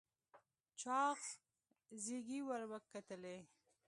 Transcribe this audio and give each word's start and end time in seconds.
چاغ 0.81 1.19
زيږې 2.03 2.39
ور 2.47 2.61
وکتلې. 2.71 3.37